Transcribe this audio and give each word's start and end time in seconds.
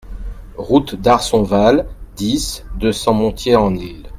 Route 0.57 0.95
d'Arsonval, 0.95 1.85
dix, 2.15 2.65
deux 2.75 2.91
cents 2.91 3.13
Montier-en-l'Isle 3.13 4.09